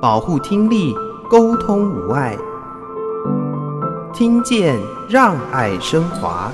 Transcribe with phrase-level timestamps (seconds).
[0.00, 0.94] 保护听力，
[1.28, 2.38] 沟通无碍，
[4.14, 6.52] 听见让爱升华。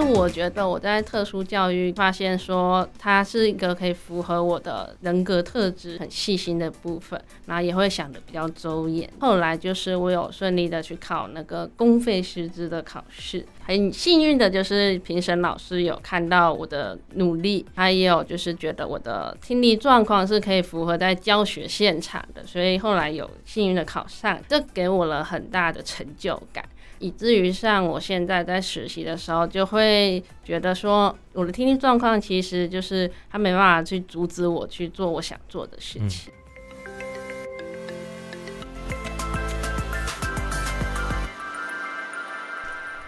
[0.00, 9.08] 我觉得我在特殊教育发现说，它是一个可以符合我的人格特质、很细心的部分，然后也会想得比较周延。
[9.20, 26.64] 后来就是我有顺利的去考那个公费师资的考试，很幸运的就是评审老师有看到我的努力，他也有就是觉得我的听力状况是可以符合在教学现场的，所以后来有幸运的考上，这给我了很大的成就感。
[27.00, 36.32] 以至于像我现在在实习的时候，就会觉得说，我的听力状况其实就是他没办法去阻止我去做我想做的事情。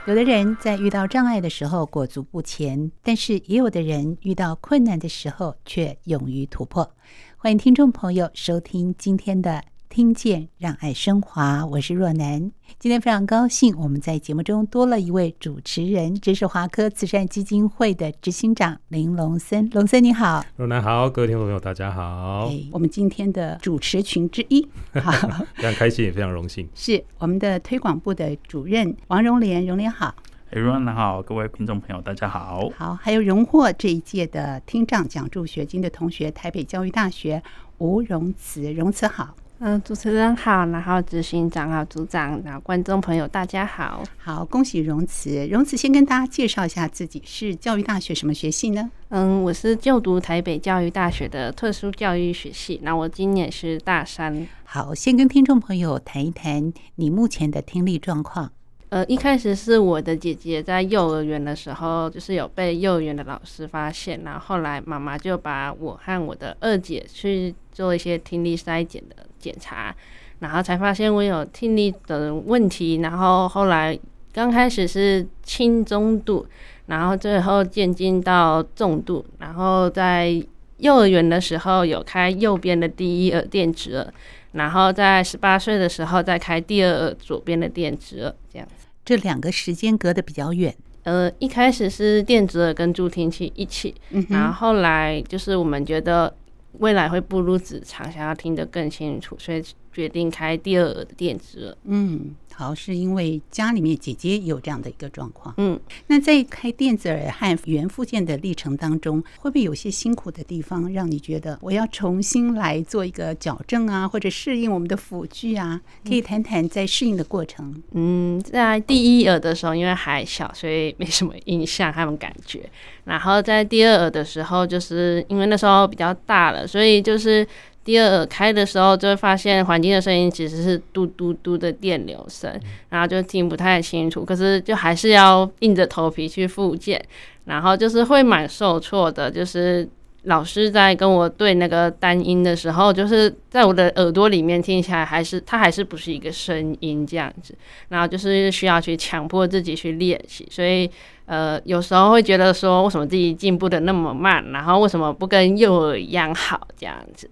[0.06, 6.94] 有的人在遇到障碍的时候裹足不前，但是也有的人遇到困难的时候却勇于突破。
[7.36, 9.64] 欢迎听众朋友收听今天的。
[9.90, 12.52] 听见让爱升华，我是若男。
[12.78, 19.68] 今天非常高兴，我们在节目中多了一位主持人，这是华科慈善基金会的执行长林龙森。
[19.70, 22.46] 龙森你好，若男好，各位听众朋友大家好。
[22.48, 24.66] 哎，我们今天的主持群之一，
[25.02, 25.10] 好，
[25.56, 30.14] 非常开心也非常荣幸，是我们的推广部的主任王荣莲，荣莲好。
[30.50, 32.70] 哎，若男好，各位听众朋友大家好。
[32.76, 37.42] 好，还有荣获这一届的听障奖助学金的同学，台北教育大学
[37.78, 39.34] 吴荣慈，荣慈好。
[39.62, 48.90] 嗯，主持人好，然后执行长好，组长，然后观众朋友大家好，好，恭喜荣慈，荣慈先跟大家介绍一下自己，是教育大学什么学系呢？
[49.10, 54.46] 嗯，我是就读台北教育大学的特殊教育学系，那我今年是大三。
[54.64, 58.50] 好，先跟听众朋友谈一谈你目前的听力状况。
[58.88, 69.26] 呃，一开始是我的姐姐在幼儿园的时候，就是有被幼儿园的老师发现，然后后来妈妈就把我和我的二姐去做一些听力筛检的。
[69.40, 69.94] 检查，
[70.40, 73.98] 然后才发现我有听力的问题，然后后来
[74.32, 76.46] 刚开始是轻中度，
[76.86, 80.40] 然后最后渐进到重度，然后在
[80.76, 84.12] 幼儿园的时候有开右边的第一耳电子耳，
[84.52, 88.86] 然后在十八岁的时候再开第二耳左边的电子耳，这样子。
[89.04, 90.74] 这两个时间隔得比较远。
[91.02, 96.32] 呃，一开始是电子耳跟助听器一起，嗯、然后后来就是我们觉得。
[96.72, 99.62] 未来会步入职场，想要听得更清楚，所以
[99.92, 101.76] 决定开第二耳的电子耳。
[101.84, 102.34] 嗯。
[102.52, 105.54] 好，是因为家里面姐姐有这样的一个状况。
[105.56, 115.80] 嗯，那在开电子耳和原附件的历程当中，会不会有些辛苦的地方，让你觉得我要重新来做一个矫正啊，或者适应我们的辅具啊？
[116.06, 117.82] 可以谈谈在适应的过程。
[117.92, 122.68] 嗯，在第一耳的时候，因为还小，所以没什么印象，他们感觉。
[123.04, 127.46] 然后在第二耳的时候，就是因为那时候比较大了，所以就是。
[127.82, 132.60] 第二耳开的时候，就会发现环境的声音其实是嘟嘟嘟的电流声，
[132.90, 134.24] 然后就听不太清楚。
[134.24, 137.02] 可是就还是要硬着头皮去复健，
[137.46, 139.30] 然后就是会蛮受挫的。
[139.30, 139.88] 就是
[140.24, 147.54] 老师在跟我对那个单音的时候，就是在我的耳朵里面听起来还是它还是不是一个声音这样子，
[147.88, 150.46] 然后就是需要去强迫自己去练习。
[150.50, 150.88] 所以
[151.24, 157.30] 呃，有时候会觉得说，为什么自己进步的那么慢，然后为什么不跟幼儿一样好这样子？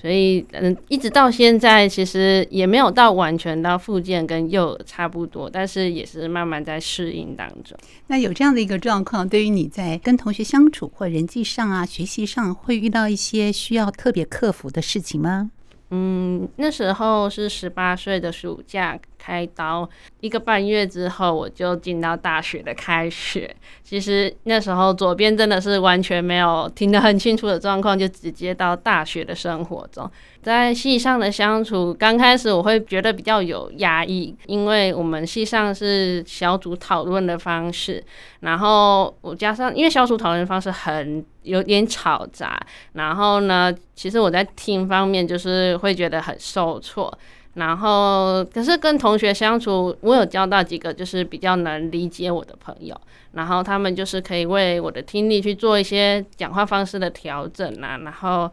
[0.00, 7.76] 所以，嗯，一直到现在，其实也没有到完全到复健跟幼儿差不多，但是也是慢慢在适应当中。
[8.08, 15.50] 那有这样的一个状况，对于你在跟同学相处或人际上啊、学习上，会遇到一些需要特别克服的事情吗？
[15.90, 19.88] 嗯，那时候是十八岁的暑假开刀，
[20.20, 23.54] 一个半月之后我就进到大学的开学。
[23.84, 30.10] 其实那时候左边真的是完全没有听得很清楚的状况，就直接到大学的生活中。
[30.46, 38.00] 在系上的相处，刚开始我会觉得比较有压抑，因为我们系上是小组讨论的方式，
[38.38, 47.12] 然后我加上因为小组讨论方式很有点吵杂，然后呢，其实我在听方面就是会觉得很受挫，
[47.54, 52.96] 然后可是跟同学相处，我有交到几个就是比较能理解我的朋友，
[53.32, 58.48] 然后他们就是可以为我的听力去做一些讲话方式的调整啊，然后。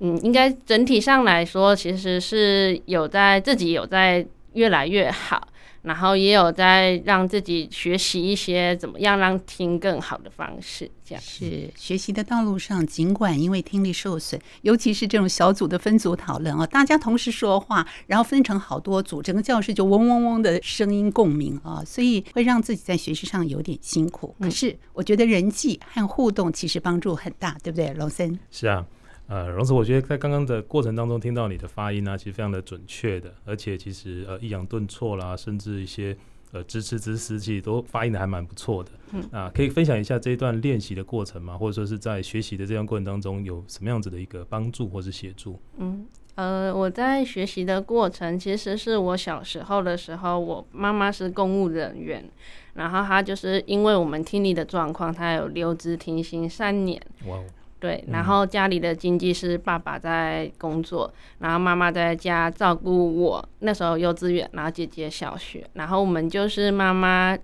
[0.00, 5.48] 嗯，应该整体上来说，其实是有在自己有在越来越好。
[5.82, 24.34] 然后也有在让自己学习一些怎么样让听更好的方式，这样是学习的道路上，尽管因为听力受损，尤其是这种小组的分组讨论啊，大家同时说话，然后分成好多组，整个教室就嗡嗡嗡的声音共鸣啊，所以会让自己在学习上有点辛苦。
[24.40, 28.38] 可是我觉得人际和互动其实帮助很大，对不对，龙森？
[28.50, 28.84] 是啊。
[29.28, 36.16] 呃，荣子，我觉得在刚刚的过程当中听到你的发音呢、啊，其实非常的准确的，而且其实呃抑扬顿挫啦，甚至一些
[36.50, 38.90] 呃支持之词，其实都发音的还蛮不错的。
[39.12, 41.58] 嗯，啊，可以分享一下这一段练习的过程吗？
[41.58, 45.60] 或者说是在学习的这段过程当中有什么样子的一个帮助或是协助？
[45.76, 52.24] 嗯，呃，我在学习的过程，其实是我小时候的时候，我妈妈是公务人员，
[52.72, 56.98] 然后她就是因为我们听力的状况，她有留职停薪三年。
[57.26, 57.44] 哇哦。
[57.80, 63.48] 对，然后家里的经济是爸爸在工作，然后妈妈在家照顾我。
[63.60, 67.36] 那时候幼稚园，然后姐姐小学，然后我们就是妈妈。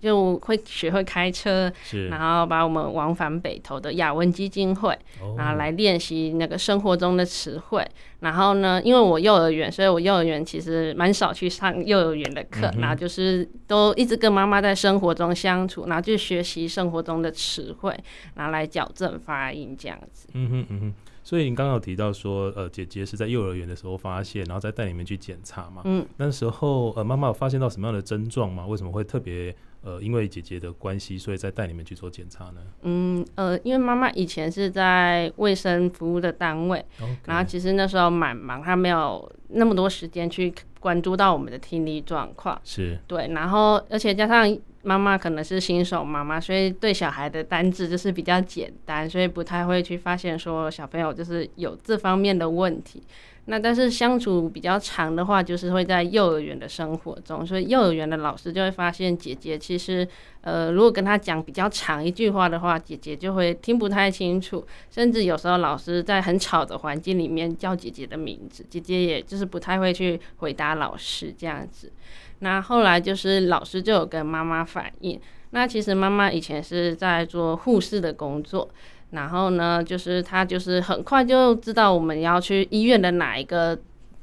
[0.00, 1.70] 就会学会开车，
[2.08, 4.98] 然后把我们往返北投的雅文基金会，
[5.36, 7.86] 然后来练习那个生活中的词汇。
[8.20, 17.98] 然后呢，因为我幼儿园，所以我幼儿园其实蛮少去上幼儿园的课，然后就是都一直跟妈妈在生活中相处，然后就学习生活中的词汇，
[18.34, 20.28] 然后来矫正发音这样子。
[20.34, 20.94] 嗯哼嗯哼。
[21.30, 25.80] 所以你刚刚有提到说，呃，姐姐是在幼儿园的时候发现，然后再带你们去检查嘛？
[25.84, 26.04] 嗯。
[26.16, 28.66] 那时候，呃，妈妈有发现到什么样的症状吗？
[28.66, 29.54] 为什么会特别？
[29.82, 32.60] 呃，因为姐姐的关系，所以再带你们去做检查呢。
[32.82, 36.84] 嗯，呃，因为妈妈以前是在卫生服务的单位.
[37.24, 42.60] 然后其实那时候蛮忙，她没有那么多时间去关注到我们的听力状况。
[42.64, 53.02] 是，对，然后而且加上妈妈可能是新手妈妈，所以对小孩的单字就是比较简单，所以不太会去发现说小朋友就是有这方面的问题。
[53.46, 60.06] 那但是相处比较长的话，就是会在幼儿园的生活中，所以幼儿园的老师就会发现姐姐其实，
[60.42, 71.90] 呃，如果跟她讲比较长一句话的话，姐姐就会听不太清楚，甚至有时候老师在很吵的环境里面叫姐姐的名字，姐姐也就是不太会去回答老师这样子。
[72.40, 75.18] 那后来就是老师就有跟妈妈反映，
[75.50, 78.68] 那其实妈妈以前是在做护士的工作。
[79.10, 83.76] 然后呢，就是她就是很快就知道我们要去医院的哪一个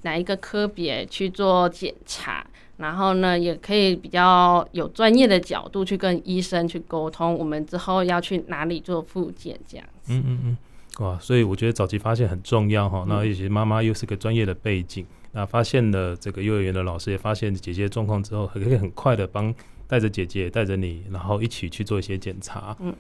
[0.04, 2.48] 哪一个科别去做检查，
[2.78, 10.14] 然后呢，也可以比较有专业的角度去跟医生去沟通，我们之后要去哪里做复检这样子。
[10.14, 10.58] 嗯嗯嗯，
[11.06, 13.04] 哇，所以我觉得早期发现很重要哈。
[13.10, 15.06] 那尤其妈妈又是个专业的背景，
[15.38, 19.54] 那发现了这个幼儿园的老师也发现姐姐状况之后，可以很快的帮
[19.88, 22.76] 带着姐姐带着你，然后一起去做一些检查。
[22.80, 22.92] 嗯。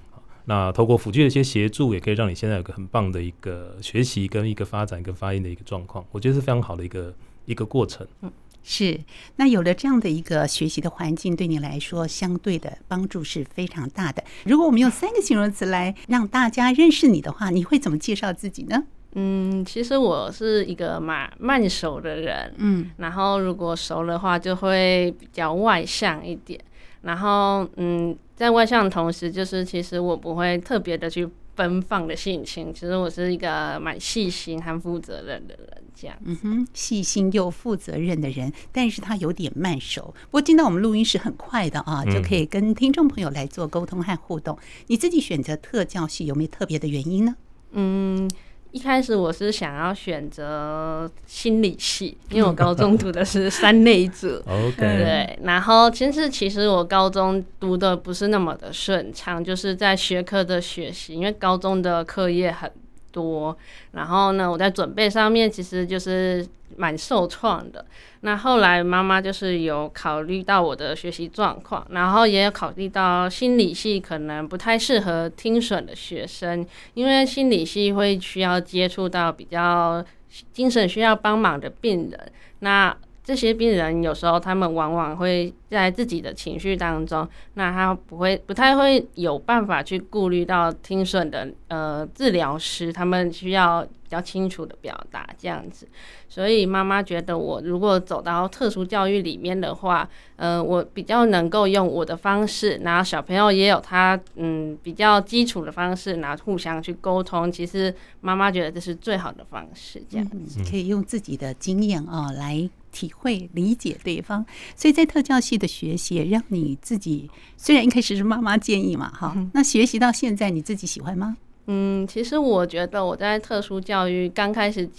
[0.45, 7.11] 那透过辅具的一些协助，也可以让你现在有个很棒的一个学习跟一个发展跟发音的一个状况，我觉得是非常好的一个
[7.45, 8.05] 一个过程。
[8.21, 8.31] 嗯，
[8.63, 8.99] 是。
[9.37, 14.23] 那有了这样的一个学习的环境，对你来说相对的帮助是非常大的。
[14.45, 18.83] 如果我们用三个形容词来让大家认识你的话，你会怎么介绍自己呢？
[19.19, 26.59] 嗯，其实我是一个蛮慢熟的人，嗯，然后如果熟的话，就会比较外向一点。
[27.01, 32.71] 然后，嗯，在外向的同时，就是其实我不会特别的去奔放的性情。
[32.71, 36.15] 其实我是一个蛮细心和负责任的人，这样。
[36.23, 40.13] 嗯哼，细心又负责任的人，但是他有点慢熟。
[40.25, 44.55] 不过进到我们录音室很快的啊，就可以跟听众朋友来做沟通和互动。
[44.55, 44.63] 嗯。
[44.87, 47.35] 你自己选择特教系有没有特别的原因呢？
[47.71, 48.29] 嗯。
[48.77, 54.27] 一开始我是想要选择心理系，因为我高中读的是三类组。
[54.45, 55.39] OK，对。
[55.41, 62.71] 然后其实其实我高中读的不是那么的顺畅，就是在学科的学习，因为高中的课业很
[63.11, 63.57] 多。
[63.93, 66.47] 然后呢，我在准备上面其实就是。
[66.75, 67.85] 蛮受创的。
[68.21, 80.03] 那后来妈妈就是有考虑到我的学习状况，然后也有考虑到心理系可能不太适合听损的学生，因为心理系会需要接触到比较
[80.51, 82.31] 精神需要帮忙的病人。
[82.59, 82.95] 那
[83.27, 95.85] 这些病人有时候他们往往会在自己的情绪当中，那他不会不太会有办法去顾虑到听损的呃治疗师，他们需要比较清楚的表达这样子。
[96.29, 107.51] 所以妈妈觉得我如果走到特殊教育里面的话，呃，我比较能够用我的方式，然后小朋友也有他嗯比较基础的方式，然后互相去沟通。
[107.51, 112.69] 其实妈妈觉得这是最好的方式，这样子、可以用自己的经验啊来。
[112.91, 121.37] 体会理解对方，所以在特教系的学习让你自己虽然一开始是妈妈建议嘛，哈，那学习到现在你自己喜欢吗？
[121.67, 124.89] 嗯，其实我觉得我在特殊教育刚开始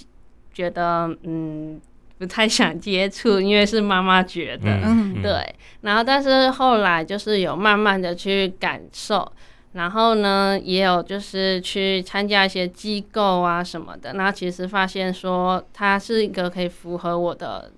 [0.53, 1.81] 觉得，嗯，
[2.19, 5.55] 不太想接触，因为是妈妈觉得，嗯，对。
[5.81, 9.33] 然后，但是后来就是有慢慢的去感受，
[9.73, 14.13] 然后呢，也有就是去参加一些机构啊什么的。
[14.13, 17.71] 那其实发现说，它是一个可以符合我的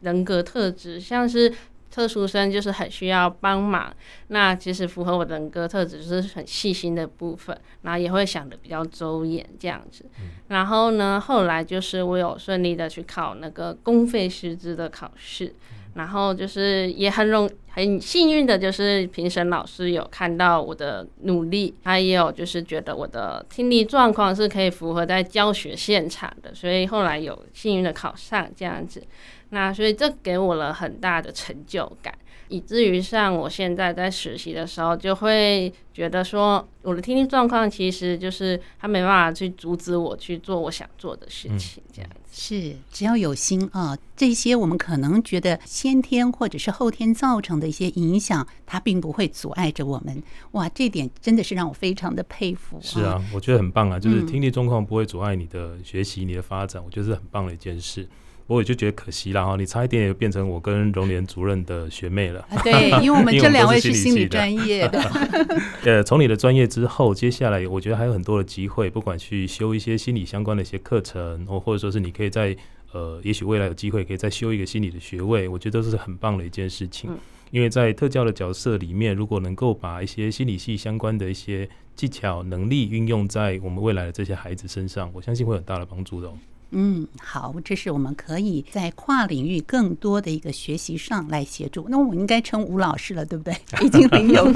[0.00, 1.52] 人格特质，像是。
[1.90, 3.92] 特殊生就是很需要帮忙，
[4.28, 10.04] 那其实符合我的人格特质，就是很细心的部分，然后也会想的比较周延这样子。
[10.48, 15.52] 然后呢，后来就是我有顺利的去考那个公费师资的考试，
[15.94, 29.02] 然后就是也很容很幸运的，就是评审老师有看到我的努力，他也有就是觉得我的听力状况是可以符合在教学现场的，所以后来有幸运的考上这样子。
[29.50, 32.14] 那所以这给我了很大的成就感，
[32.48, 42.16] 以至于像我现在在实习的时候，就会觉得说我的听力状况其实就是他没办法去阻止我去做我想做的事情，这样子。
[42.30, 50.22] 是，只要有心啊，这些我们可能觉得先天或者是后天造成的一些影响，它并不会阻碍着我们。
[50.52, 52.82] 哇，这点真的是让我非常的佩服啊。
[52.82, 58.08] 是啊，我觉得很棒啊，就是听力状况不会阻碍你的学习、你的发展，我觉得是很棒的一件事。
[58.48, 62.44] 我也就觉得可惜了哈，你差一点也变成我跟荣联主任的学妹了。
[62.64, 64.98] 对， 因为我们这两位是心理专业的。
[65.84, 72.56] 呃，从你的专业之后，接下来我觉得还有很多的机会，不管去修一些心理相关的一些课程，或或者说是你可以在
[72.92, 77.10] 呃，也许未来有机会可以再修一个心理的学位，我觉得都是很棒的一件事情。
[77.50, 86.32] 因为在特教的角色里面，如果能够把一些心理系相关的一些技巧能力运用在我们未来的这些孩子身上，我相信会有很大的帮助的哦。
[86.70, 91.86] 嗯，好，这是我们可以在跨领域更多的一个学习上来协助。
[91.88, 93.56] 那我应该称吴老师了，对不对？
[93.82, 94.52] 已经很有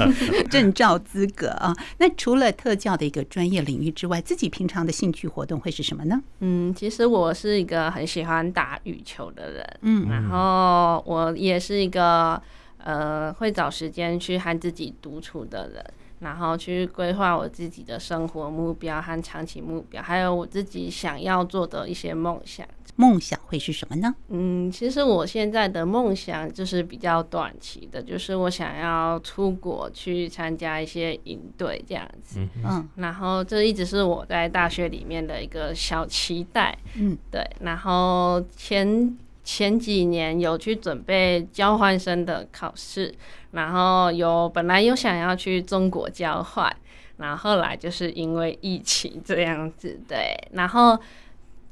[0.49, 1.75] 证照资格啊。
[1.97, 6.21] 那除了特教的一个专业领域之外，自己平常的兴趣活动会是什么呢？
[6.39, 12.39] 嗯，其实我是一个很喜欢打羽球的人，嗯，然后我也是一个
[12.77, 15.83] 呃会找时间去和自己独处的人。
[16.23, 22.65] 然后去规划我自己的生活目标和长期目标，还有我自己想要做的一些梦想。
[22.95, 24.13] 梦想会是什么呢？
[24.29, 32.39] 嗯，其实我现在的梦想就是比较短期的，就是我想要出国去参加一些营队这样子。
[32.63, 36.77] 嗯，然后这一直是我在大学里面的一个小期待。
[36.95, 37.43] 嗯，对。
[37.61, 43.13] 然后前前几年有去准备交换生的考试。
[43.51, 46.75] 然后有本来有想要去中国交换，
[47.17, 50.97] 然后后来就是因为疫情这样子，对，然后。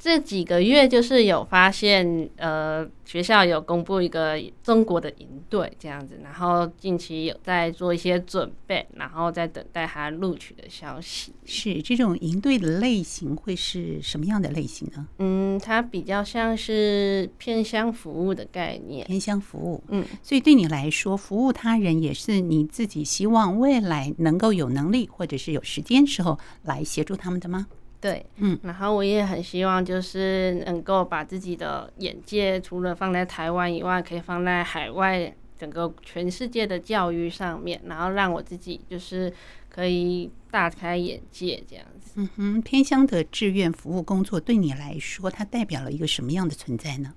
[0.03, 11.34] 这几个月就是有发现，呃，学校有公布一个中国的营队这样子，然后近期有在做一些准备，然后在等待他录取的消息。
[11.46, 15.08] 是这种营队的类型会是什么样的类型呢？
[15.20, 19.05] 嗯，它比较像是偏乡服务的概念。
[19.05, 27.67] 偏乡服务，嗯，所以对你来说，服务他人也是你自己希望未来能够有能力或者是有时间时候来协助他们的吗？
[28.01, 39.31] 对，嗯，然后我也很希望，就是能够把自己的眼界，除了放在台湾以外，可以放在海外，整个全世界的教育上面，然后让我自己就是
[39.70, 42.13] 可以大开眼界，这样子。
[42.15, 47.13] 嗯哼，偏乡的志愿服务工作对你来说，它代表了一个什么样的存在呢？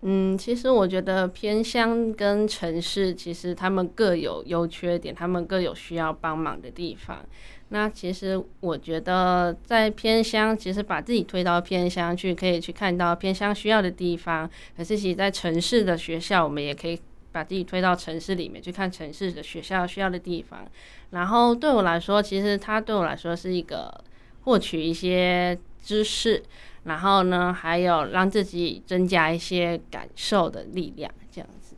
[0.00, 7.18] 嗯，其实我觉得偏乡跟城市，其实他们各有优缺点，他们各有需要帮忙的地方。
[7.70, 14.48] 那其实我觉得，在偏乡，其实把自己推到偏乡去，可以去看到偏乡需要的地方。
[14.76, 16.98] 可是，其实在城市的学校，我们也可以
[17.30, 20.66] 把自己推到城市里面去看城市的学校需要的地方。
[21.10, 23.92] 然后，对我来说，其实它对我来说是一个
[24.44, 26.42] 获取一些知识，
[26.84, 31.10] 然后呢，还有让自己增加一些感受的力量，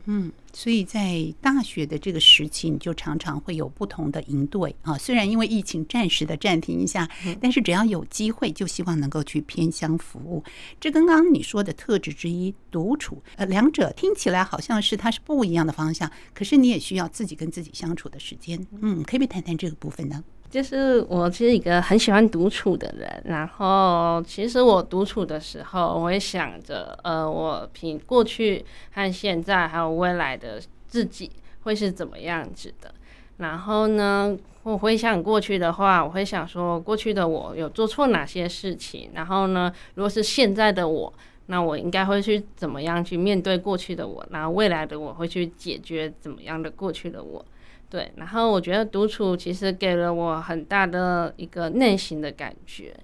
[0.05, 0.31] 嗯。
[0.53, 4.97] 所以在大学的这个时期，你就常常会有不同的营队啊。
[4.97, 10.43] 虽然因为疫情暂时的暂停一下，但是只要有机会，就希望能够去偏乡服务。
[10.77, 18.67] 这跟刚刚你说的特质之一——独处，呃，两者听起来好像是它是不一样的方向，可是你也需要自己跟自己相处的时间。
[18.81, 20.21] 嗯，可以不可以谈谈这个部分呢？
[20.51, 31.31] 就是我是一个很喜欢独处的人，然后其实我独处的时候，我会想着，呃，我凭过去和现在还有未来的自己
[31.63, 32.93] 会是怎么样子的。
[33.37, 39.09] 然后呢，我回想过去的话，我会想说，过去的我有做错哪些事情？
[39.13, 41.13] 然后呢，如果是现在的我，
[41.45, 44.23] 那我应该会去怎么样去面对过去的我？
[44.31, 47.43] 然后未来的我会去解决怎么样的过去的我？
[47.91, 52.95] 对，然后我觉得独处其实给了我很大的一个内心的感觉，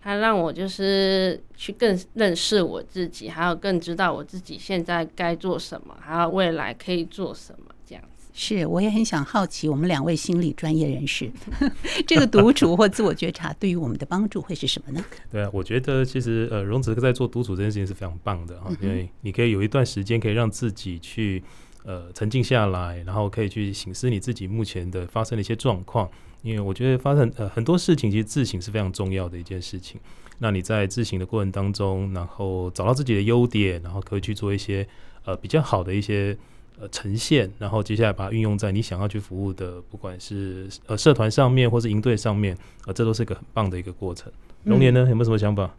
[0.00, 7.72] 它让我就是去更认识我自己，还有更知道我自己现在该做什么，还有未来可以做什么。
[7.86, 11.30] 这样子是，我也很想好奇，我们两位心理专业人士，
[12.04, 15.04] 这个独处或自我觉察对于我们的帮助会是什么呢？
[15.30, 21.42] 对啊，我觉得其实呃，荣子在做独处这件事情是非常棒的啊，因为你可以有一段时间可以让自己去
[21.84, 26.08] 呃沉静下来，然后可以去醒思你自己目前的发生的一些状况。
[26.42, 30.00] 因为我觉得发生呃很多事情，其实自省是非常重要的一件事情。
[30.38, 34.84] 那你在自省的过程当中，然后找到自己的优点，然后可以去做一些
[35.24, 36.36] 呃比较好的一些
[36.80, 44.32] 呃呈现，然后接下来把它运用在你想要去服务的，不管是呃社团上面或是营队上面，呃这都是一个很棒的一个过程。
[44.64, 45.72] 龙年呢，有没有什么想法？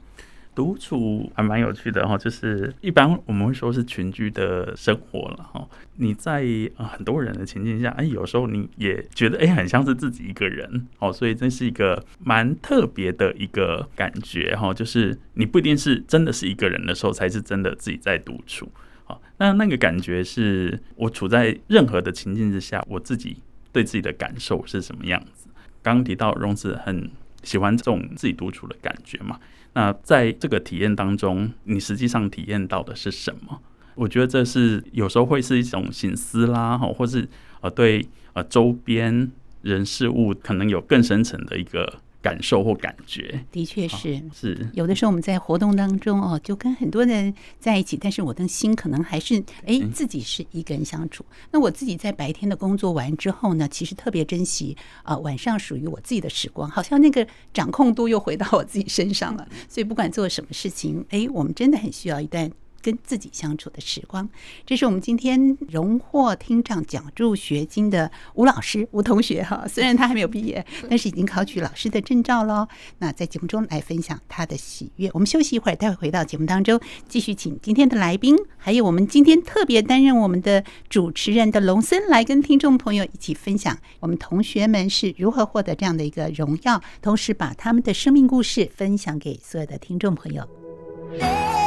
[0.55, 5.67] 独处还蛮有趣的哈，就是一般我们会说是群居的生活了哈。
[5.98, 6.43] 你在
[6.75, 14.74] 很多人的情境下，哎，有时候你也觉得哎，很像是自己一个人哦，所以这是一个蛮特别的一个感觉哈。
[14.74, 18.72] 就是你不一定是真的是一个人的时候，才是真的自己在独处。
[19.05, 23.38] 好，那那个感觉是我处在任何的情境之下，我自己
[23.72, 25.48] 对自己的感受是什么样子。
[25.81, 27.10] 刚刚提到荣子很
[27.43, 29.39] 喜欢这种自己独处的感觉嘛。
[29.74, 33.60] 那在这个体验当中，你实际上体验到的是什么？
[33.96, 37.27] 我觉得这是有时候会是一种醒思啦，哈或是
[37.62, 42.01] 呃对呃周边人事物可能有更深层的一个。
[42.24, 51.25] 感受或感觉，的确是是有的时候我们在活动当中哦，就跟很多人在一起，但是我的心可能还是哎自己是一个人相处。
[51.51, 59.46] 那我自己在白天的工作完之后呢，其实特别珍惜啊晚上属于我自己的时光，好像那个掌控度又回到我自己身上了。
[59.68, 62.50] 所以不管做什么事情，哎，我们真的很需要一段。
[62.84, 64.30] 跟自己相处的时光，
[64.66, 69.66] 这是我们今天荣获听障奖助学金的吴老师吴同学哈。
[69.72, 72.68] 虽然他还没有毕业，但是已经考取老师的证照喽。
[73.00, 75.10] 那在节目中来分享他的喜悦。
[75.13, 91.62] 我们休息一会儿，待会回到节目当中，继续请今天的来宾，还有我们今天特别担任我们的主持人的龙森来跟听众朋友一起分享我们同学们是如何获得这样的一个荣耀，同时把他们的生命故事分享给所有的听众朋友。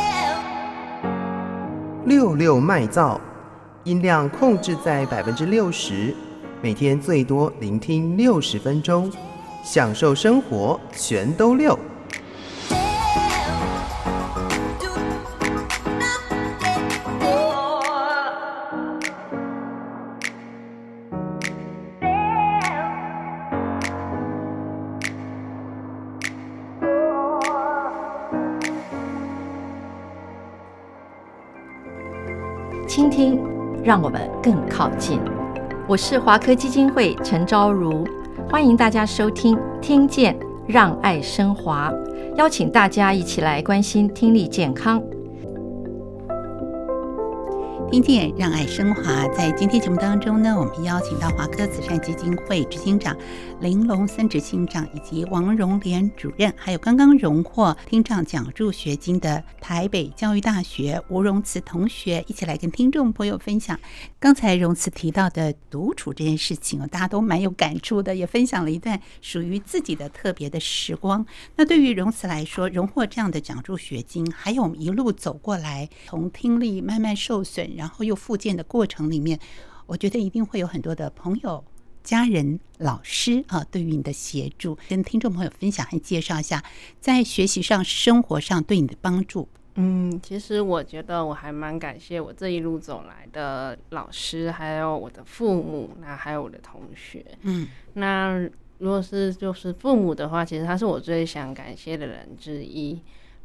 [2.07, 3.19] 六六麦噪，
[3.83, 6.15] 音量控制在百分之六十，
[6.63, 9.11] 每天最多聆听六十分钟，
[9.65, 11.77] 享受生活全都六。
[32.97, 33.39] 倾听，
[33.85, 35.21] 让我们更靠近。
[35.87, 38.07] 我是华科基金会陈昭如，
[38.49, 40.35] 欢迎大家收听《听见
[40.67, 41.93] 让爱升华》，
[42.37, 44.99] 邀请大家一起来关心听力健康。
[47.89, 53.17] 听见让爱升华，在今天节目当中呢，我们邀请到华科慈善基金会执行长
[53.61, 63.79] 林龙森执行长以及王荣莲主任，还有刚刚荣获听障奖助学金的台北教育大学吴荣慈同学，一起来跟听众朋友分享
[64.19, 71.25] 刚才荣慈提到的独处这件事情，大家都蛮有感触的，也分享了一段属于自己的特别的时光。
[71.55, 77.76] 那对于荣慈来说，荣获这样的奖助学金，还有我们一路走过来，从听力慢慢受损。
[77.77, 79.39] 然后又复健的过程里面，
[79.87, 81.65] 我觉得一定会有很多的朋友、
[82.03, 86.63] 家人、老师啊，对于你的协助，跟听众朋友分享和介绍一下，
[87.01, 89.49] 在学习上、生活上对你的帮助。
[89.79, 97.25] 嗯，其实我觉得我还蛮感谢我这一路走来的老师，还有我的父母，那还有我的同学。
[97.43, 98.39] 嗯，那
[98.79, 102.99] 如果是就是父母的话，其实他是我最想感谢的人之一。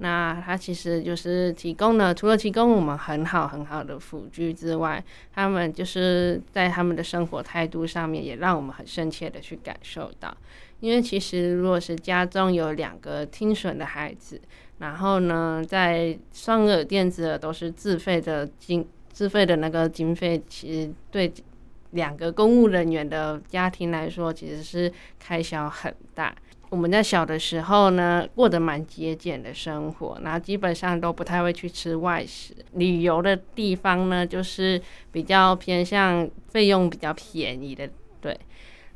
[0.04, 10.36] 那他其实就是提供了，除了提供我们很好很好的辅具之外，他们就是在他们的生活态度上面，也让我们很深切的去感受到。
[10.80, 14.42] 因为其实如果是家中有两个听损的孩子，
[14.80, 21.32] 然后呢，在双耳电子耳都是自费的经自费的那个经费，其实对
[21.92, 26.36] 两个公务人员的家庭来说，其实是开销很大。
[26.72, 32.56] 我们在小的时候呢，过得蛮节俭的生活，然后基本上都不太会去吃外食。
[32.76, 34.82] 旅游的地方呢，就是
[35.12, 37.90] 比较偏向费用比较便宜的，
[38.22, 38.36] 对。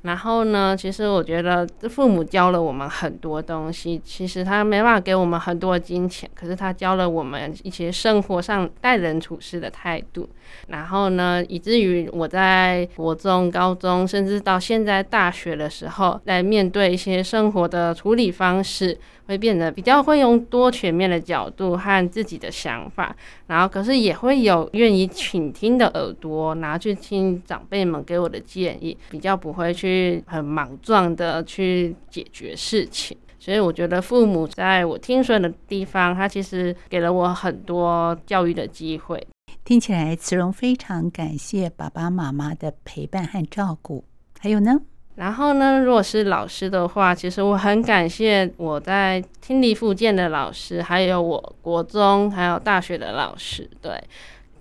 [0.05, 3.99] 然后呢，其实我觉得父母教了我们很多东西。
[4.05, 10.29] 其实他没办法给我们很多金钱，可是他教了我们一些生活上待人处事的态度。
[10.67, 18.95] 然后呢，以至于我在国中、高中，甚至到现在大学的时候，在面对一些生活的处理方式，
[19.27, 23.15] 会变得比较会用多全面的角度和自己的想法。
[23.47, 30.23] 然后，可是也会有愿意倾听的耳朵，拿去听长辈们给我的建议，比较不会去。
[30.27, 39.25] 很莽撞的去解决事情，所以我觉得父母在我听顺的地方，他其实给了我很多教育的机会。
[39.63, 44.03] 听起来慈荣非常感谢爸爸妈妈的陪伴和照顾。
[44.39, 44.79] 还有呢？
[45.15, 53.69] 然后呢，如果是老师的话，其实我很感谢我在听力复健的老师，还有我国中还有大学的老师。
[53.81, 54.01] 对，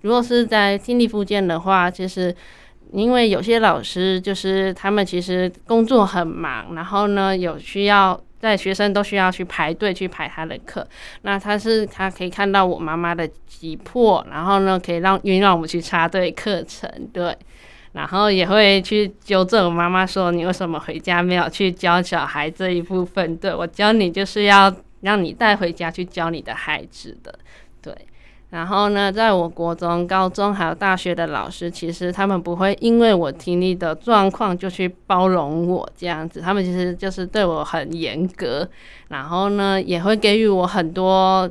[0.01, 2.35] 如果是在听力复健的话，其实。
[2.93, 10.87] 因为有些老师就是他们其实工作很忙，然后呢有需要在学生都需要去排队去排他的课，
[11.23, 17.35] 那他是他可以看到我妈妈的急迫，然后呢可以让愿意让我们去插队课程，对，
[17.95, 23.37] 然后也会去纠正我妈妈说，你为什么回家没有去教小孩这一部分？
[23.37, 27.33] 对，我教你就是要让你带回家去教你的孩子的，
[27.81, 27.95] 对。
[28.49, 38.67] 然后呢，在我国中、高中还有大学的老师，其实他们不会因为我听力的状况就去包容我这样子，他们其实就是对我很严格，
[39.07, 41.49] 然后呢，也会给予我很多。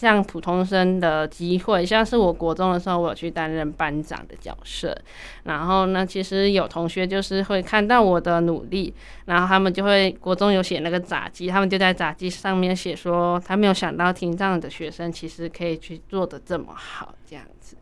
[0.00, 4.96] 像普通生的机会，像是我国中的时候，我有去担任班长的角色。
[5.44, 8.94] 然后呢，其实有同学就是会看到我的努力，
[9.26, 17.76] 然后他们就会国中有写那个杂技，他们就在杂技上面写说，他没有想到听障的学生其实可以去做的这么好，这样子，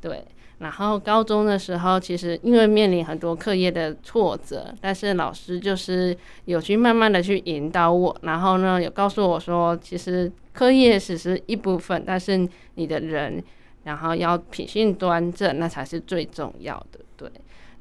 [0.00, 0.24] 对。
[0.64, 13.44] 然后高中的时候，其实因为面临很多课业的挫折，但是老师就是有去慢慢的去引导我，然后呢，有告诉我说，其实课业只是一部分，但是你的人，
[13.82, 17.30] 然后要品性端正，那才是最重要的，对。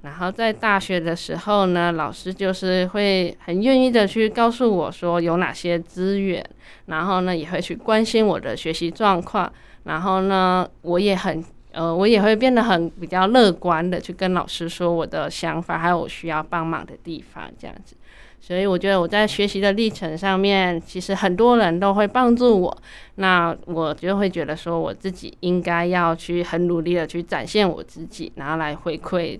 [0.01, 6.45] 然后在大学的时候呢，老师就是会很愿意的去告诉我说有哪些资源，
[6.87, 9.49] 然后呢，也会去关心我的学习状况，
[9.85, 11.41] 然后呢，我也很。
[11.73, 17.95] 呃，我也会变得很比较乐观的去跟老师说我的想法，还有我需要帮忙的地方，这样子。
[18.39, 22.77] 所以我觉得我在学习的历程上面，其实很多人都会帮助我，
[23.15, 29.39] 那我就会觉得说我自己应该要去很努力的去展现我自己，然后来回馈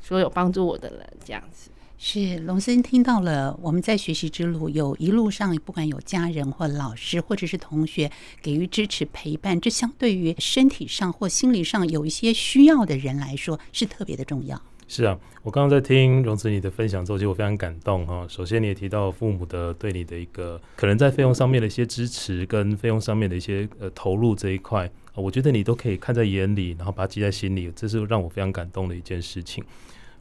[0.00, 1.69] 所有帮助我的人，这样子。
[2.02, 8.10] 是龙森听到了，我们在学习之路有一路上，不管有家人或老师或者是同学
[8.40, 14.58] 给予支持陪伴，这相对于身体上或心理上有一些需要的人来说是特别的重要。
[14.88, 18.26] 是啊，我刚刚在听荣子你的分享之后，其实我非常感动哈。
[18.30, 29.62] 首先你也提到父母的对你的一个可能在费用上面的一些支持，跟费用上面的一些呃投入这一块，我觉得你都可以看在眼里，然后把它记在心里，这是让我非常感动的一件事情。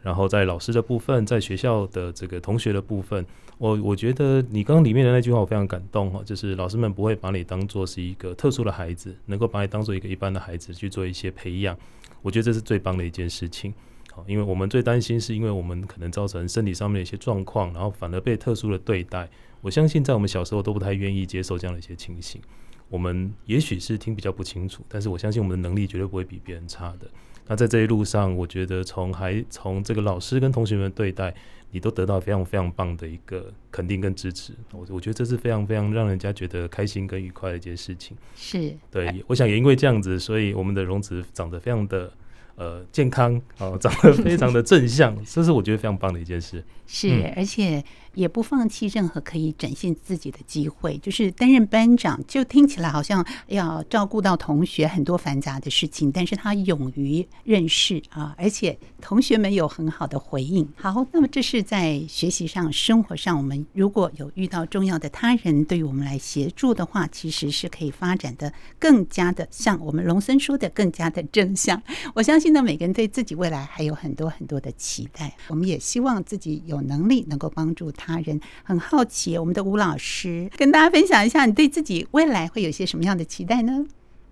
[0.01, 3.25] 然后在老师的部分，在学校的这个同学的部分，
[3.57, 11.77] 我我觉得你刚刚里面的那句话我非常感动哈，就是老师们不会把你当做是一个特殊的孩子，能够把你当做一个一般的孩子去做一些培养，
[12.21, 13.73] 我觉得这是最棒的一件事情。
[14.12, 19.29] 好，因为我们最担心是因为我们可能造成身体上面的一些状况，然后反而被特殊的对待。
[19.62, 22.41] 我相信在我们小时候都不太愿意接受这样的一些情形。
[22.88, 27.07] 我们也许是听比较不清楚，但是我相信我们的能力绝对不会比别人差的。
[27.49, 31.33] 那在这一路上，我觉得从还从这个老师跟同学们对待，
[31.71, 34.53] 你都得到非常非常棒的一个肯定跟支持。
[34.71, 38.15] 我我觉得这是非常非常让人家觉得开心跟愉快的一件事情。
[38.35, 42.13] 是对，我想也因为这样子，所以我们的融资长得非常的
[42.55, 46.63] 呃健康啊，长得非常的正向，这是我觉得非常棒的一件事。
[46.85, 47.83] 是，嗯、而且。
[48.13, 60.67] 也不放弃任何可以展现自己的机会，就是担任班长，就听起来好像要照顾到同学很多繁杂的事情，但是他勇于认识啊，而且同学们有很好的回应。
[60.76, 71.82] 好，那么这是在学习上、生活上，我们如果有遇到重要的他人，对于我们来协助的话，其实是可以发展的更加的像我们龙森说的更加的正向。
[72.13, 78.39] 我相信呢，每个人对自己未来还有很多很多的期待，我们也希望自己有能力能够帮助他人。
[78.63, 83.85] 很好奇，我们的吴老师跟大家分享一下，你对自己未来会有些什么样的期待呢？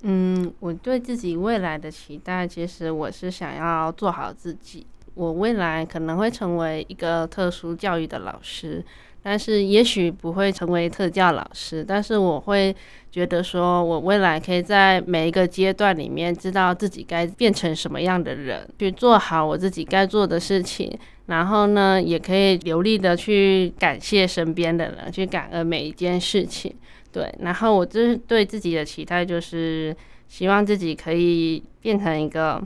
[0.03, 4.87] 嗯，我对自己未来的期待，其实我是想要做好自己。
[5.15, 8.85] 我未来可能会成为一个特殊教育的老师，
[9.23, 12.75] 但是也许不会成为特教老师，但是我会
[13.11, 20.95] 觉得说，我未来可以在每一个阶段里面，知道自己该变成什么样的人，去做好我自己该做的事情，
[21.27, 26.73] 然后呢，也可以流利的去感谢身边的人，去感恩每一件事情。
[27.11, 29.95] 对，然后我就是对自己的期待，就是
[30.27, 32.61] 希望自己可以变成一个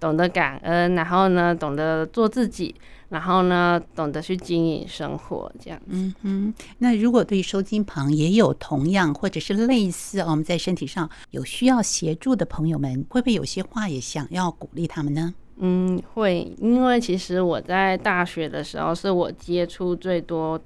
[0.00, 2.74] 懂得感恩，然后呢，懂得做自己，
[3.10, 5.80] 然后呢，懂得去经营生活，这样。
[5.86, 6.52] 嗯嗯。
[6.78, 15.34] 那如果对收金旁也有同样或者是类似，我们在身体上有需要协助的朋友们，会不会有些话也想要鼓励他们呢？
[15.56, 20.60] 嗯，会，因为其实我在大学的时候，是我接触最多。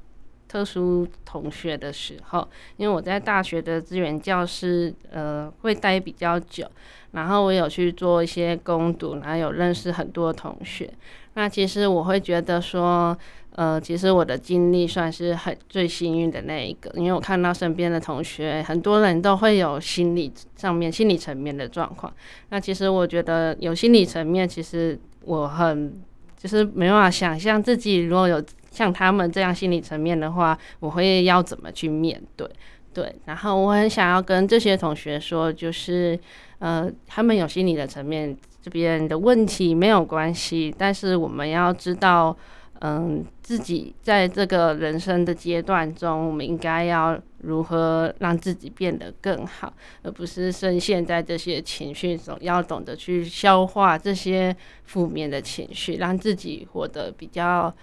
[0.49, 6.65] 特殊同学的时候，因为我在大学的资源教师，呃，会待比较久，
[7.11, 10.89] 然后我有去做一些攻读，然后有认识很多同学。
[11.35, 13.15] 那其实我会觉得说，
[13.57, 22.13] 呃，其实我的经历算是很最幸运的那一个，因为我看到身边的同学，很多人都会有心理上面、心理层面的状况。
[22.51, 26.01] 那其实我觉得有心理层面，其实我很
[26.39, 28.41] 就是没办法想象自己如果有。
[28.69, 32.47] 像他们这样心理层面的话，我会要怎么去面对？
[32.93, 36.19] 对，然后我很想要跟这些同学说，就是
[36.59, 42.37] 呃，他们有心理的层面这边的问题没有关系，但是我们要知道，
[42.81, 57.75] 嗯，自己在这个人生的阶段中，我们应该要如何让自己变得更好，而不是深陷在这些情绪中，要懂得去消化这些负面的情绪，让自己活得比较。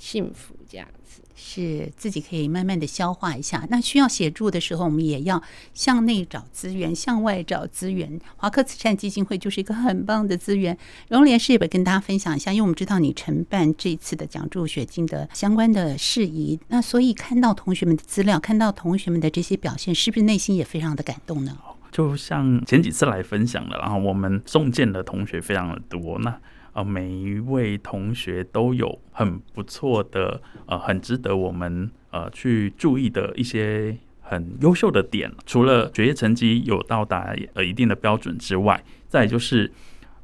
[0.00, 3.64] 幸福这样子是自己可以慢慢的消化一下。
[3.70, 5.40] 那需要协助的时候，我们也要
[5.72, 8.20] 向内找资源，向外找资源。
[8.36, 10.76] 华科慈善基金会就是一个很棒的资源。
[11.08, 12.52] 荣联是不是跟大家分享一下？
[12.52, 21.56] 因为我们知道你承办这次的奖助学金的相关的事宜，那所以看到同学们的资料，看到同学们的这些表现，是不是内心也非常的感动呢？
[21.92, 26.38] 就像前几次来分享的，然后我们送件的同学非常的多，那。
[26.78, 35.28] 呃，每一位同学都有很不错的，呃，很值得我们呃去注意的一些很优秀的点。
[35.44, 39.72] 除了学业成绩有到达呃一定的标准之外，再就是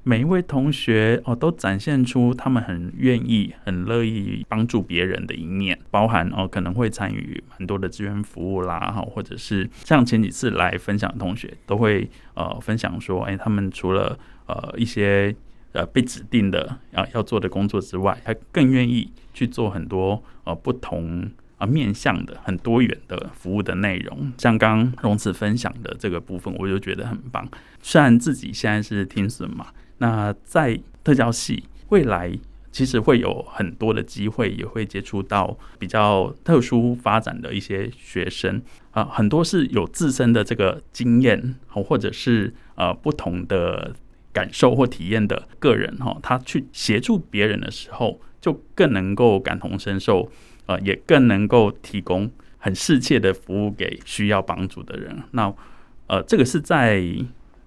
[0.04, 15.34] 每一位同学哦，都展现出他们很愿意、很乐意帮助别人的一面，包含哦可能会参与很多的志愿服务啦，哈，或者是像前几次来分享同学都会呃分享说，哎，他们除了呃一些。
[15.74, 24.32] 呃，被指定的要要做的工作之外，他更愿意去做很多呃不同啊面向的很多元的服务的内容。
[24.38, 27.48] 像刚刚荣慈分享的这个部分，我就觉得很棒。
[27.82, 29.66] 虽然自己现在是听损嘛，
[29.98, 32.32] 那在特教系未来
[32.70, 43.92] 其实会有很多的机会，也会接触到比较特殊发展的一些学生啊，很多是有自身的这个经验，或者是呃不同的。
[44.34, 50.28] 感受或体验的个人哈，他去协助别人的时候，就更能够感同身受，
[50.66, 55.22] 呃，也更能够提供很适切的服务给需要帮助的人。
[55.30, 55.54] 那
[56.08, 57.02] 呃，这个是在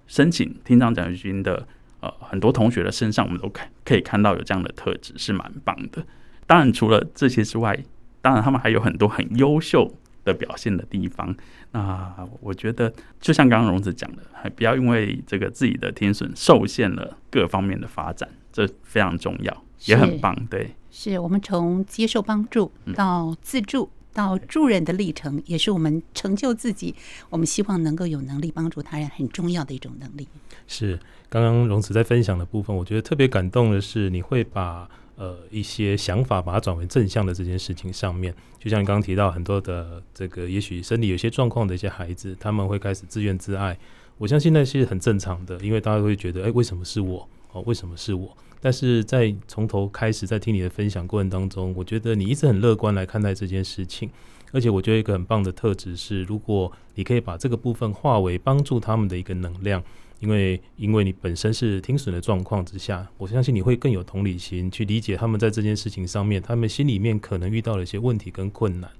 [0.06, 1.66] 申请听障奖学金的
[2.00, 6.04] 呃很多同学的身上，我们都看可以看到有这样的特质，是蛮棒的。
[6.46, 7.76] 当然，除了这些之外，
[8.20, 9.92] 当然他们还有很多很优秀
[10.28, 11.34] 的表现的地方，
[11.72, 20.36] 那我觉得就像刚刚荣子讲的，还不要因为这个自己的天损受限了各方面的发展，这非常重要，也很棒。
[20.50, 26.94] 对，是我们从接受帮助到自助到助人的历程，也是我们成就自己，
[27.30, 30.28] 我们希望能够有能力帮助他人很重要的一种能力。
[30.66, 34.88] 是刚刚荣子在分享的部分，我觉得特别感动的是，你会把。
[35.18, 43.76] 呃，一些想法把它转为正向的这件事情上面，就像你刚刚提到很多的这个，也许身体有些状况的一些孩子，他们会开始自怨自艾。
[44.16, 47.28] 我相信那是很正常的，因为大家会觉得，哎，为什么是我？
[47.50, 48.36] 哦，为什么是我？
[48.60, 54.08] 但是在从头开始，在听你的分享过程当中，我觉得你一直很乐观来看待这件事情，
[54.52, 59.82] 而且我觉得一个很棒的特质是，如果你可以把这个部分化为帮助他们的一个能量。
[60.20, 68.90] 因为，因为你本身是听损的状况之下，我相信你会更有同理心去理解他们在这件事情上面，他们心里面可能遇到了一些问题跟困难。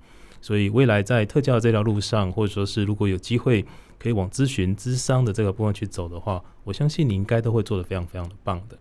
[0.41, 3.65] 所以，未来在特教这条路上，或者说是如果有机会
[3.99, 8.79] 可以往咨询、咨商的这个部分去走的话，我相信你应该都会做得非常非常的棒的。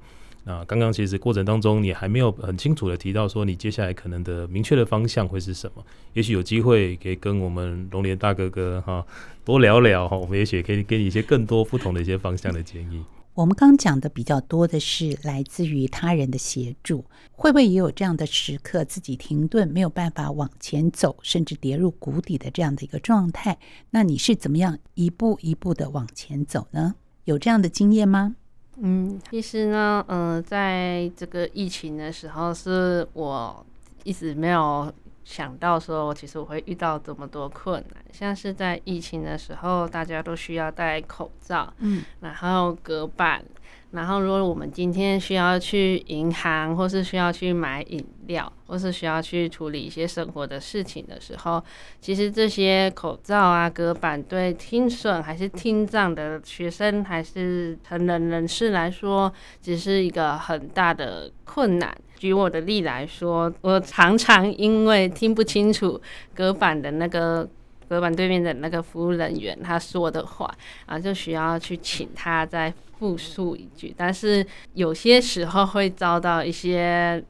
[0.48, 5.84] 那刚刚其实过程当中，你还没有很清楚的提到说你接下来可能的明确的方向会是什么？
[6.14, 9.06] 也许有机会可以跟我们龙年大哥哥哈
[9.44, 13.04] 多聊聊哈，我们也许可以给你一些更多不同的一些方向的建议。
[13.34, 23.60] 我们刚讲的比较多的是来自于他人的协助，会不会也有这样的时刻，自己停顿，没有办法往前走，甚至跌入谷底的这样的一个状态？
[23.92, 26.96] 那你是怎么样一步一步的往前走呢？
[27.26, 28.38] 有这样的经验吗？
[28.82, 33.66] 嗯，其实呢，嗯、呃，在这个疫情的时候，是我
[34.04, 34.94] 一直没有。
[35.28, 43.44] 想到说，其实我会遇到这么多困难，像是在疫情的时候，大家都需要戴口罩，嗯，然后隔板，
[43.92, 51.64] 然后如果我们今天需要去银行，或是需要去买饮料，或是需要去处理一些生活的事情的时候，
[52.02, 61.98] 其实这些口罩啊、隔板，对听损还是听障的学生，还是成人人士来说，只是一个很大的困难。
[62.18, 66.02] 举我的例来说，我常常因为听不清楚
[66.36, 67.48] 隔板的那个
[67.90, 70.54] 隔板对面的那个服务人员他说的话
[70.86, 73.94] 啊，就需要去请他再复述一句。
[73.98, 77.24] 但是有些时候会遭到一些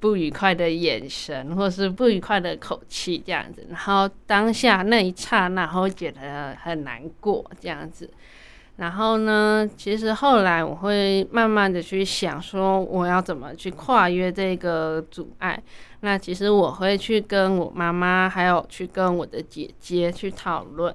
[0.00, 8.10] 不愉快的眼神，或是不愉快的口气这样子，然后当下那一刹那会觉得很难过这样子。
[8.76, 15.62] 然后呢，其实后来我会慢慢的去想，说我要怎么去跨越这个阻碍。
[16.00, 20.92] 那其实我会去跟我妈妈，还有去跟我的姐姐去讨论。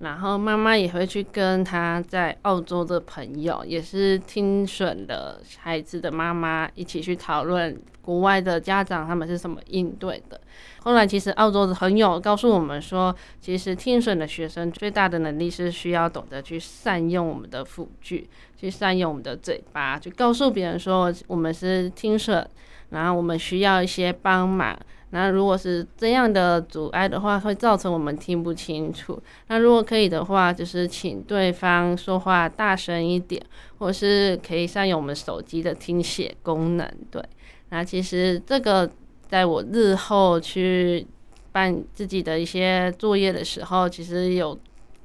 [0.00, 10.40] 然后妈妈也会去跟她在澳洲的朋友，也是听损的孩子的妈妈一起去讨论国外的家长他们是怎么应对的。
[10.82, 22.48] 后来，其实澳洲的朋友告诉我们说，其实听损的学生最大的能力是需要懂得去善用我们的辅具，去善用我们的嘴巴，去告诉别人说我们是听损，
[22.88, 24.78] 然后我们需要一些帮忙。
[25.10, 29.22] 那如果是这样的阻碍的话，会造成我们听不清楚。
[29.48, 33.40] 那如果可以的话，就是请对方说话大声一点，
[33.78, 36.90] 或是可以善用我们手机的听写功能。
[37.10, 37.22] 对，
[37.68, 38.90] 那其实这个。
[39.30, 41.06] 在我日后去
[41.52, 44.58] 办自己的一些作业的时候，其实有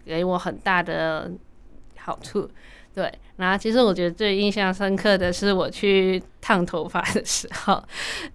[0.04, 1.32] 给我很大的
[2.00, 2.50] 好处。
[2.96, 7.84] 对，然后其实我觉得最印象深刻的是我去烫头发的时候，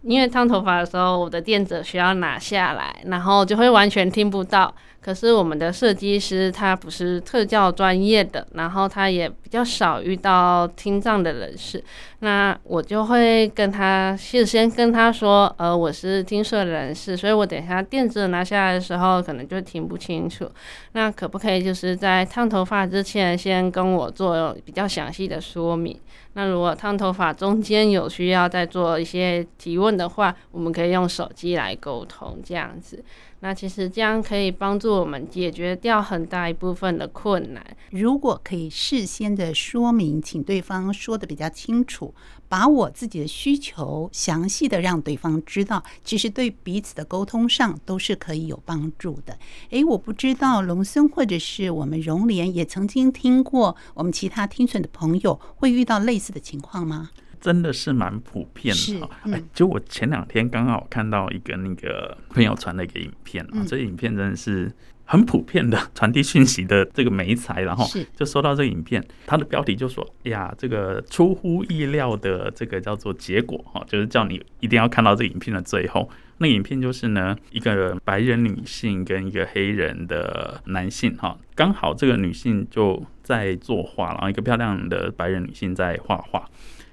[0.02, 4.74] 因为烫头发的时候，我的垫子需要拿下来，然后就会完全听不到。
[5.00, 11.82] 可是我们的设计师他不是特教专业的，然后他也比较少遇到听障的人士，
[12.18, 20.46] 那我就会跟他事先跟他说，呃，我是听损人士，所以我等一下垫子拿下来的时候可能就听不清楚。
[20.92, 25.96] 那可不可以就是在烫头发之前先跟我做比较详细的说明？
[26.34, 33.04] 那如果烫头发中间有需要再做一些提问的话，我们可以用手机来沟通这样子。
[33.42, 37.64] 那其实这样可以帮助我们解决掉很大一部分的困难。
[37.90, 42.14] 如果可以事先的说明，请对方说的比较清楚，
[42.50, 49.38] 把我自己的需求详细的让对方知道，其实对彼此的沟通上都是可以有帮助的。
[49.70, 57.10] 诶，我不知道龙森或者是我们荣联也曾经听过我们其他听损的朋友会遇到类似的情况吗？
[57.40, 64.70] 真的是蛮普遍的，嗯、哎，就我前两天刚好看到一个那个朋友传的一个影片啊，嗯、这影片真的是
[65.10, 76.08] 很普遍的传递讯息的这个媒材，然后就收到这个影片，它的标题就说：“哎呀，这个出乎意料的这个叫做结果哈，就是叫你一定要看到这个影片的最后。
[76.38, 86.48] 那影片就是呢，一个白人女性跟一个黑人的男性哈，刚好这个女性就在作画，然后一个漂亮的白人女性在画画。”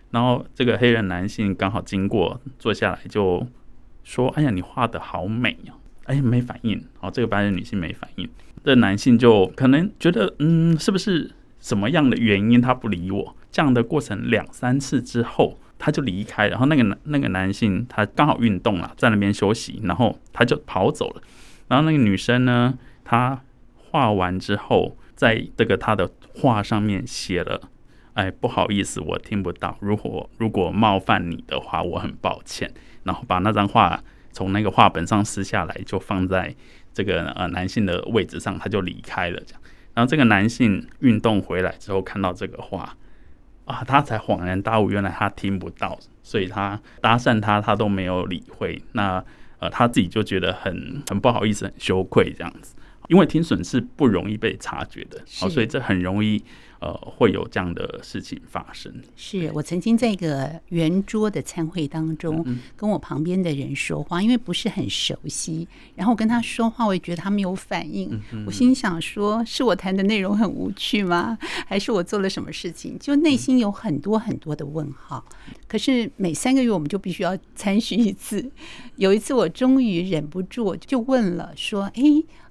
[0.10, 3.46] 然后这个黑人男性刚好经过，坐下来就
[4.04, 5.76] 说：“哎呀，你画的好美呀！”
[6.08, 6.84] 哎，没反应。
[7.00, 8.28] 好，这个白人女性没反应。
[8.64, 13.36] 这男性就可能觉得，嗯，是不是什么样的原因他不理我？
[13.50, 16.48] 这样的过程两三次之后，他就离开。
[16.48, 21.22] 然后那个男那个男性他刚好运动了，在那边休息，然后他就跑走了。
[21.70, 23.42] 然后那个女生呢，她
[23.76, 27.70] 画完之后，在这个她的画上面写了。
[28.14, 29.78] 哎，不好意思，我听不到。
[29.80, 32.74] 如果如果冒犯你的话，我很抱歉。
[33.04, 34.04] 然后把那张画
[34.38, 36.56] 从那个画本上撕下来，就放在
[36.94, 39.42] 这个呃男性的位置上，他就离开了。
[39.48, 39.62] 这样，
[39.96, 42.96] 然后这个男性运动回来之后，看到这个画
[43.66, 48.80] 啊，他才恍然大悟，原来他听不到，所以他搭讪他，他都没有理会。
[48.92, 49.26] 那
[49.58, 52.76] 呃，他自己就觉得很很不好意思，很羞愧这样子。
[53.08, 56.44] 因为听损是不容易被察觉的，好，所以这很容易
[56.80, 58.94] 呃会有这样的事情发生。
[59.16, 68.20] 是我曾经在一个圆桌的餐会当中，跟我旁边的人说话，因为不是很熟悉，然后我跟他说话，我也觉得他没有反应。
[68.46, 71.38] 我心想说，是我谈的内容很无趣吗？
[71.66, 72.98] 还是我做了什么事情？
[73.00, 75.24] 就内心有很多很多的问号。
[75.68, 78.52] 可是每三个月我们就必须要参训一次。
[78.96, 82.04] 有一次我终于忍不住，就问了，说：“哎。”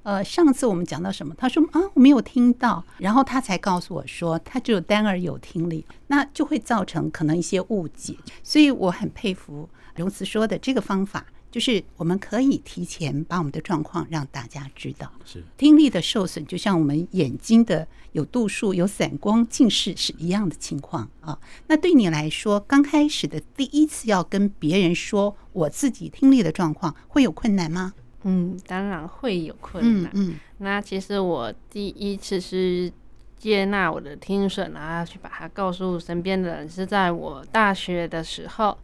[0.07, 1.35] 呃，上次我们讲到什么？
[1.37, 8.14] 他说啊，我没有听到，然后他才告诉我说，他只有单耳有听力，那就会造成可能一些误解。
[8.41, 15.11] 所以我很佩服荣慈说的这个方法，就是我们可以提前把我们的状况让大家知道。
[15.24, 21.37] 是听力的受损，就像我们眼睛的有度数、有散光、近视是一样的情况啊。
[21.66, 27.93] 那对你来说，刚开始的第一次要跟别人说我自己听力的状况，会有困难吗？
[28.29, 30.11] 嗯，当然会有困难。
[30.14, 32.93] 嗯，嗯，那其实我第一次是
[33.37, 38.77] 接纳我的听损，然后去把它告诉身边的人，是在我大学的时候。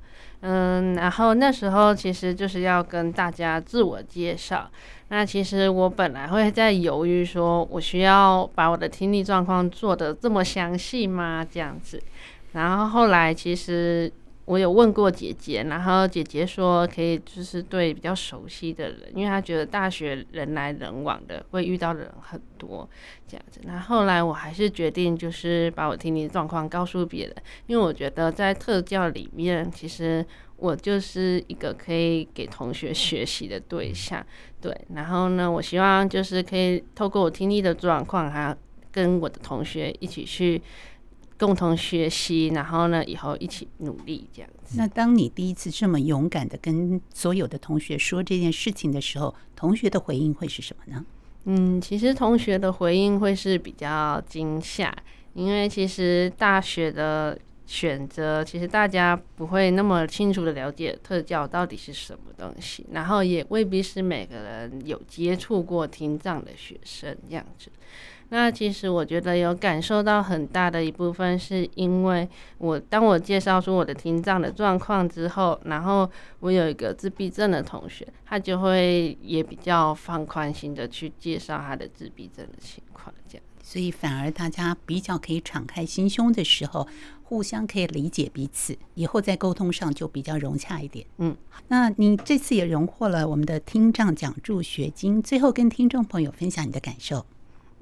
[0.43, 4.71] 嗯，然后那时候其实就是要跟大家自我介绍。
[5.09, 11.45] 那其实我本来会在犹豫，说我需要把我的听力状况做得这么详细吗？
[11.49, 12.01] 这样子。
[12.53, 14.13] 然后后来其实。
[14.45, 22.89] 我有问过姐姐，然后姐姐说可以，就是对比较熟悉的人，因为她觉得大学人来人往的，会遇到的人很多，
[23.27, 23.61] 这样子。
[23.63, 27.37] 那后来我还是决定，就是把我听力状况告诉别人，
[27.67, 30.27] 因为我觉得在特教里面，其实
[30.57, 34.27] 我就是一个可以给同学学习的对象，
[34.61, 34.77] 对。
[34.95, 38.57] 然后呢，我希望就是可以透过我听力的状况，还
[38.91, 40.61] 跟我的同学一起去。
[41.43, 44.77] 共同学习，然后呢，以后一起努力这样子。
[44.79, 51.05] 那当你第一次这么勇敢的跟所有的同学说这件事情的时候，同学的回应会是什么呢？
[51.47, 54.97] 嗯，其实同学的回应会是比较惊吓，
[55.35, 57.37] 因为其实大学的
[57.67, 67.69] 选择，其实大家不会那么清楚的了解特教到底是什么东西，然后也未必是每个人有接触过听障的学生这样子。
[68.35, 72.27] 那其实我觉得有感受到很大的一部分，是因为
[72.57, 76.11] 我当我介绍出我的听障的状况之后，然后
[76.41, 83.45] 我有一个自闭症的同学，他就会也比较放宽心的去介绍他的自闭症的情况，这样。
[83.63, 86.89] 所以反而大家比较可以敞开心胸的时候，
[87.23, 91.05] 互相可以理解彼此，以后在沟通上就比较融洽一点。
[91.19, 91.37] 嗯，
[91.69, 97.27] 那你这次也荣获了我们的听障奖助学金，最后跟听众朋友分享你的感受。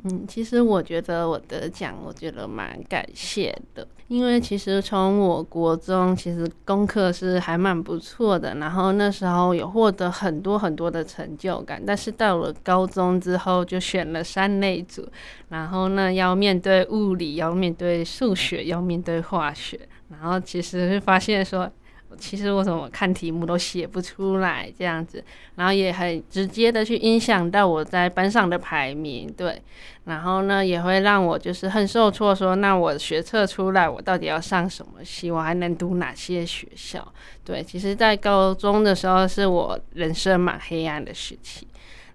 [0.05, 15.07] 嗯，其实我觉得我得奖，我觉得蛮感谢的，因为其实从我国中其实功课是还蛮不错的，然后那时候有获得很多很多的成就感，但是到了高中之后就选了三类组，
[15.51, 19.78] 然后呢要面对物理，要面对数学，要面对化学，
[20.09, 21.70] 然后其实会发现说。
[22.18, 25.24] 其实我怎么看题目都写不出来这样子，
[25.56, 29.61] 然后也很直接的去影响到我在班上的排名，对，
[30.04, 37.06] 然后呢也会让我就是很受挫，说那我学测出来我到底要上什么系，我还能读哪些学校？
[37.44, 41.66] 对，其实，在高中的时候是我人生蛮黑暗的时期，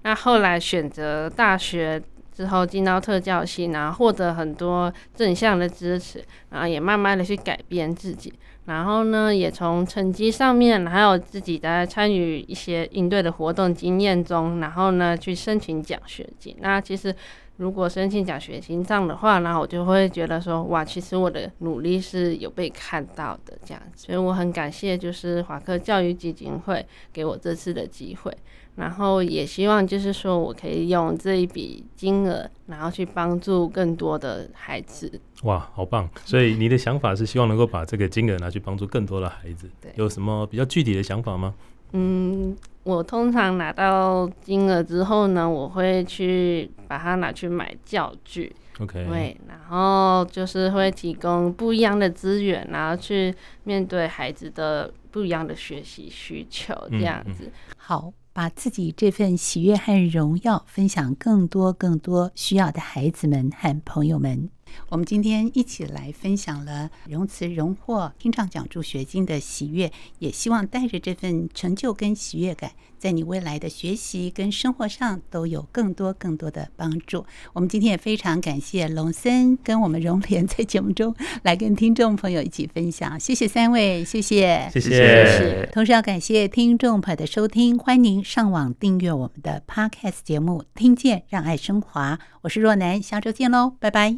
[0.03, 2.01] 那后来选择大学
[2.33, 8.31] 之后进到特教系，然后获得很多正向的支持，然后也慢慢的去改变自己。
[8.65, 16.55] 然后呢，也从成绩上面，还有自己在参与一些应对的活动经验中，然后呢，去申请奖学金。
[16.59, 17.15] 那其实
[17.57, 23.81] 如果申请奖学金这样的话，然后我就会觉得说，哇，其实我的努力是有被看到的这样。
[23.95, 28.35] 所以我很感谢，就是华科教育基金会给我这次的机会。
[28.75, 35.19] 然后也希望就是说我可以用这一笔金额，然后去帮助更多的孩子。
[35.43, 36.09] 哇，好棒！
[36.25, 39.69] 所以你的想法是希望能够把这个金额拿去帮助更多的孩子。
[39.81, 41.53] 对，有什么比较具体的想法吗？
[41.93, 42.53] 嗯，
[42.83, 48.53] 我通常拿到金额之后呢，我会去把它拿去买教具。
[48.81, 49.05] OK。
[49.05, 57.45] 对，然后就是会提供不一样的资源，然后去面对孩子的不一样的学习需求，这样子。
[57.45, 58.13] 嗯嗯、好。
[58.35, 64.49] 把自己这份喜悦和荣耀分享更多更多需要的孩子们和朋友们。
[64.89, 72.73] 我们今天一起来分享了榕慈荣获听障奖助学金的喜悦，也希望带着这份成就跟喜悦感，
[73.05, 77.23] 在你未来的学习跟生活上都有更多更多的帮助。
[77.53, 85.69] 我们今天也非常感谢龙森跟我们荣莲在节目中 来跟听众朋友一起分享，谢谢三位，谢谢，谢谢。
[85.71, 94.09] 同时要感谢听众朋友的收听，欢迎您上网订阅我们的 Podcast 节目《听见让爱升华》，我是若楠，下周见喽，拜拜。
[94.09, 94.17] 你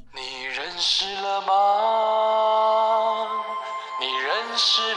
[0.55, 1.47] 认识了吗？
[3.99, 4.96] 你认识。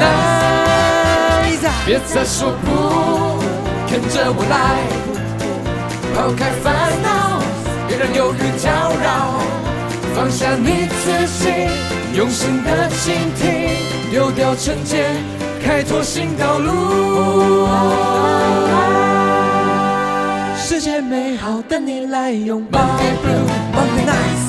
[0.00, 1.66] Nights。
[1.84, 2.66] 别再说不，
[3.90, 4.54] 跟着我来，
[6.14, 6.64] 抛开烦
[7.02, 7.06] 恼。
[7.88, 8.68] 别让忧郁搅
[9.02, 9.40] 扰，
[10.14, 11.04] 放下你自
[11.38, 11.44] 己，
[12.16, 13.42] 用心的倾听，
[14.10, 15.16] 丢掉成见，
[15.64, 17.68] 开拓新道路。
[20.56, 22.80] 世界美好等你来拥抱。
[22.80, 23.14] Monday
[23.72, 24.45] Monday.